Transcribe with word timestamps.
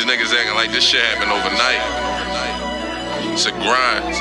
These 0.00 0.08
niggas 0.08 0.32
acting 0.32 0.54
like 0.54 0.72
this 0.72 0.82
shit 0.82 1.02
happened 1.02 1.30
overnight. 1.30 1.76
It's 3.34 3.44
a 3.44 3.52
grind. 3.52 4.16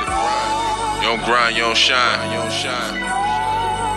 You 0.99 1.07
don't 1.07 1.23
grind, 1.23 1.55
you 1.55 1.62
don't 1.62 1.73
shine. 1.73 2.20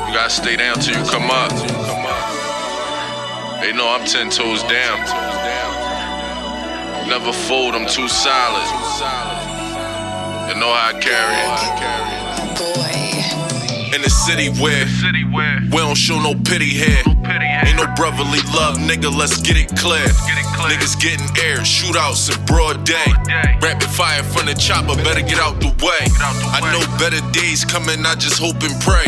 You 0.07 0.15
gotta 0.15 0.31
stay 0.31 0.55
down 0.55 0.77
till 0.77 0.97
you 0.97 1.05
come 1.11 1.29
up. 1.29 1.51
They 3.61 3.73
know 3.73 3.89
I'm 3.89 4.07
ten 4.07 4.31
toes 4.31 4.63
down. 4.63 5.01
Never 7.09 7.33
fold, 7.33 7.75
I'm 7.75 7.89
too 7.89 8.07
solid. 8.07 8.63
You 10.47 10.55
know 10.61 10.71
how 10.71 10.95
I 10.95 11.01
carry 11.03 11.35
it. 11.35 11.62
In 14.03 14.11
the 14.11 14.11
city 14.11 14.49
where 14.59 14.85
we 15.71 15.79
don't 15.79 15.95
show 15.95 16.19
no 16.19 16.35
pity 16.35 16.67
here. 16.67 16.99
Ain't 17.07 17.79
no 17.79 17.87
brotherly 17.95 18.43
love, 18.51 18.75
nigga, 18.83 19.07
let's 19.07 19.41
get 19.41 19.55
it 19.55 19.71
clear. 19.79 20.03
Niggas 20.67 20.99
getting 20.99 21.23
air, 21.39 21.59
shootouts 21.59 22.27
in 22.27 22.45
broad 22.45 22.83
day. 22.83 23.07
Rapid 23.63 23.89
fire 23.95 24.25
from 24.25 24.47
the 24.47 24.55
chopper, 24.55 24.97
better 25.07 25.23
get 25.23 25.39
out 25.39 25.61
the 25.61 25.71
way. 25.79 26.03
I 26.19 26.59
know 26.75 26.83
better 26.99 27.23
days 27.31 27.65
coming, 27.65 28.05
I 28.05 28.17
just 28.17 28.43
hope 28.43 28.59
and 28.67 28.75
pray. 28.83 29.07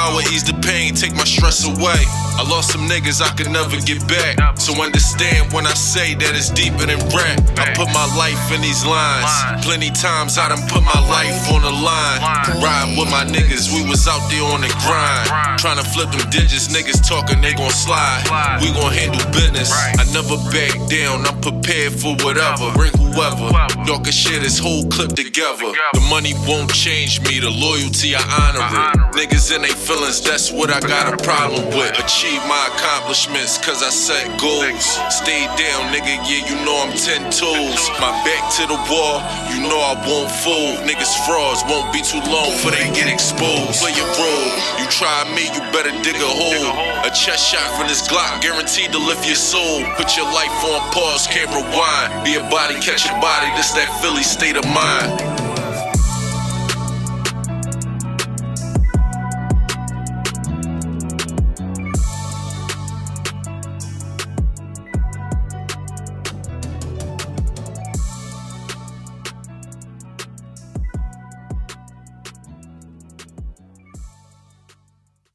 Sour, 0.00 0.24
ease 0.32 0.44
the 0.44 0.56
pain, 0.64 0.94
take 0.94 1.12
my 1.12 1.28
stress 1.28 1.60
away. 1.68 2.00
I 2.40 2.42
lost 2.48 2.72
some 2.72 2.88
niggas 2.88 3.20
I 3.20 3.36
could 3.36 3.52
never 3.52 3.76
get 3.84 4.00
back. 4.08 4.40
So 4.56 4.72
understand 4.80 5.52
when 5.52 5.68
I 5.68 5.76
say 5.76 6.16
that 6.16 6.32
it's 6.32 6.48
deeper 6.48 6.88
than 6.88 6.96
rap. 7.12 7.36
I 7.60 7.68
put 7.76 7.92
my 7.92 8.08
life 8.16 8.40
in 8.48 8.64
these 8.64 8.80
lines. 8.80 9.28
Plenty 9.60 9.92
times 9.92 10.40
I 10.40 10.48
done 10.48 10.64
put 10.72 10.80
my 10.80 11.00
life 11.04 11.36
on 11.52 11.60
the 11.60 11.74
line. 11.84 12.20
Ride 12.64 12.96
with 12.96 13.12
my 13.12 13.28
niggas, 13.28 13.68
we 13.76 13.84
was 13.84 14.08
out 14.08 14.24
there 14.32 14.40
on 14.48 14.64
the 14.64 14.72
grind. 14.80 15.60
Trying 15.60 15.76
to 15.76 15.84
flip 15.92 16.08
them 16.16 16.24
digits, 16.32 16.72
niggas 16.72 17.04
talking, 17.04 17.44
they 17.44 17.52
gon' 17.52 17.68
slide. 17.68 18.24
We 18.64 18.72
gon' 18.72 18.96
handle 18.96 19.20
business. 19.36 19.68
I 20.00 20.08
never 20.16 20.40
back 20.48 20.72
down, 20.88 21.28
I'm 21.28 21.36
prepared 21.44 21.92
for 21.92 22.16
whatever. 22.24 22.72
Bring 22.72 22.96
whoever. 23.10 23.50
Y'all 23.86 24.00
can 24.00 24.12
share 24.12 24.38
this 24.40 24.58
whole 24.58 24.86
clip 24.88 25.10
together. 25.10 25.72
The 25.92 26.04
money 26.08 26.34
won't 26.46 26.72
change 26.72 27.20
me, 27.26 27.40
the 27.40 27.50
loyalty, 27.50 28.14
I 28.14 28.22
honor 28.22 28.62
it. 28.62 29.00
Niggas 29.18 29.54
in 29.54 29.62
they 29.62 29.74
feelings, 29.74 30.22
that's 30.22 30.52
what 30.52 30.70
I 30.70 30.80
got 30.80 31.12
a 31.12 31.18
problem 31.22 31.66
with. 31.74 31.98
Achieve 31.98 32.40
my 32.46 32.62
accomplishments, 32.74 33.58
cause 33.58 33.82
I 33.82 33.90
set 33.90 34.24
goals. 34.40 34.86
Stay 35.10 35.46
down, 35.58 35.90
nigga, 35.90 36.22
yeah, 36.28 36.46
you 36.46 36.56
know 36.64 36.76
I'm 36.78 36.94
10 36.94 37.30
toes. 37.34 37.90
My 37.98 38.14
back 38.22 38.42
to 38.60 38.66
the 38.70 38.78
wall, 38.86 39.18
you 39.50 39.66
know 39.66 39.80
I 39.80 39.98
won't 40.06 40.30
fold. 40.30 40.86
Niggas 40.86 41.14
frauds 41.26 41.62
won't 41.66 41.90
be 41.92 42.02
too 42.02 42.22
long 42.30 42.54
for 42.62 42.70
they 42.70 42.86
get 42.94 43.10
exposed. 43.10 43.82
Play 43.82 43.94
your 43.98 44.10
role, 44.18 44.50
you 44.78 44.86
try 44.88 45.26
me, 45.34 45.50
you 45.50 45.60
better 45.74 45.92
dig 46.06 46.16
a 46.16 46.30
hole. 46.30 46.70
A 47.02 47.10
chest 47.10 47.50
shot 47.50 47.66
from 47.74 47.88
this 47.88 48.06
Glock, 48.06 48.42
guaranteed 48.42 48.92
to 48.92 48.98
lift 48.98 49.26
your 49.26 49.38
soul. 49.38 49.82
Put 49.96 50.16
your 50.16 50.26
life 50.30 50.52
on 50.70 50.80
pause, 50.92 51.26
can't 51.26 51.50
rewind. 51.50 52.24
Be 52.24 52.36
a 52.36 52.44
body, 52.50 52.78
catch 52.80 52.99
a 53.06 53.12
body, 53.20 53.48
this 53.56 53.72
that 53.72 53.88
Philly 54.02 54.22
state 54.22 54.56
of 54.56 54.64
mind. 54.64 55.39